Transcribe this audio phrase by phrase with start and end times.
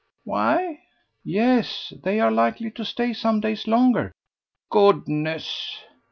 [0.23, 0.79] "Why?"
[1.23, 1.93] "Yes.
[2.01, 4.13] They are likely to stay some days longer."
[4.71, 5.77] "Goodness!"